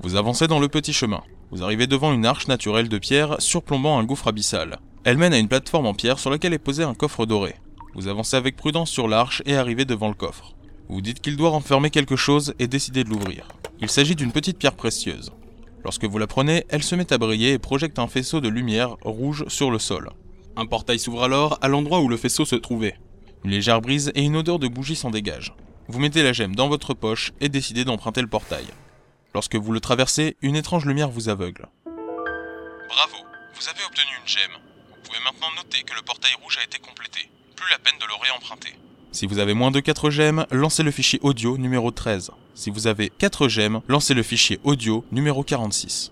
Vous 0.00 0.14
avancez 0.14 0.46
dans 0.46 0.60
le 0.60 0.68
petit 0.68 0.92
chemin. 0.92 1.22
Vous 1.50 1.64
arrivez 1.64 1.88
devant 1.88 2.12
une 2.12 2.24
arche 2.24 2.46
naturelle 2.46 2.88
de 2.88 2.98
pierre 2.98 3.34
surplombant 3.40 3.98
un 3.98 4.04
gouffre 4.04 4.28
abyssal. 4.28 4.78
Elle 5.02 5.18
mène 5.18 5.32
à 5.32 5.38
une 5.38 5.48
plateforme 5.48 5.86
en 5.86 5.94
pierre 5.94 6.20
sur 6.20 6.30
laquelle 6.30 6.52
est 6.52 6.58
posé 6.58 6.84
un 6.84 6.94
coffre 6.94 7.26
doré. 7.26 7.56
Vous 7.94 8.06
avancez 8.06 8.36
avec 8.36 8.54
prudence 8.54 8.90
sur 8.90 9.08
l'arche 9.08 9.42
et 9.44 9.56
arrivez 9.56 9.84
devant 9.84 10.06
le 10.06 10.14
coffre. 10.14 10.54
Vous 10.88 11.00
dites 11.00 11.20
qu'il 11.20 11.36
doit 11.36 11.50
renfermer 11.50 11.90
quelque 11.90 12.14
chose 12.14 12.54
et 12.60 12.68
décidez 12.68 13.02
de 13.02 13.08
l'ouvrir. 13.08 13.48
Il 13.80 13.90
s'agit 13.90 14.14
d'une 14.14 14.30
petite 14.30 14.58
pierre 14.58 14.76
précieuse. 14.76 15.32
Lorsque 15.82 16.04
vous 16.04 16.18
la 16.18 16.28
prenez, 16.28 16.64
elle 16.68 16.84
se 16.84 16.94
met 16.94 17.12
à 17.12 17.18
briller 17.18 17.52
et 17.52 17.58
projette 17.58 17.98
un 17.98 18.06
faisceau 18.06 18.40
de 18.40 18.48
lumière 18.48 18.96
rouge 19.02 19.46
sur 19.48 19.72
le 19.72 19.80
sol. 19.80 20.10
Un 20.56 20.66
portail 20.66 21.00
s'ouvre 21.00 21.24
alors 21.24 21.58
à 21.60 21.66
l'endroit 21.66 22.00
où 22.00 22.08
le 22.08 22.16
faisceau 22.16 22.44
se 22.44 22.56
trouvait. 22.56 22.96
Une 23.44 23.50
légère 23.50 23.80
brise 23.80 24.12
et 24.14 24.22
une 24.22 24.36
odeur 24.36 24.60
de 24.60 24.68
bougie 24.68 24.96
s'en 24.96 25.10
dégage. 25.10 25.54
Vous 25.88 25.98
mettez 25.98 26.22
la 26.22 26.32
gemme 26.32 26.54
dans 26.54 26.68
votre 26.68 26.94
poche 26.94 27.32
et 27.40 27.48
décidez 27.48 27.84
d'emprunter 27.84 28.20
le 28.20 28.28
portail. 28.28 28.66
Lorsque 29.38 29.54
vous 29.54 29.70
le 29.70 29.78
traversez, 29.78 30.36
une 30.42 30.56
étrange 30.56 30.84
lumière 30.84 31.10
vous 31.10 31.28
aveugle. 31.28 31.68
Bravo, 32.88 33.18
vous 33.54 33.68
avez 33.68 33.84
obtenu 33.86 34.10
une 34.20 34.26
gemme. 34.26 34.58
Vous 34.90 34.96
pouvez 35.04 35.20
maintenant 35.22 35.46
noter 35.54 35.84
que 35.84 35.94
le 35.94 36.02
portail 36.02 36.32
rouge 36.42 36.58
a 36.60 36.64
été 36.64 36.80
complété. 36.80 37.30
Plus 37.54 37.70
la 37.70 37.78
peine 37.78 37.94
de 38.00 38.06
le 38.06 38.14
réemprunter. 38.20 38.74
Si 39.12 39.26
vous 39.26 39.38
avez 39.38 39.54
moins 39.54 39.70
de 39.70 39.78
4 39.78 40.10
gemmes, 40.10 40.44
lancez 40.50 40.82
le 40.82 40.90
fichier 40.90 41.20
audio 41.22 41.56
numéro 41.56 41.92
13. 41.92 42.32
Si 42.56 42.70
vous 42.70 42.88
avez 42.88 43.10
4 43.10 43.46
gemmes, 43.46 43.80
lancez 43.86 44.12
le 44.12 44.24
fichier 44.24 44.58
audio 44.64 45.04
numéro 45.12 45.44
46. 45.44 46.10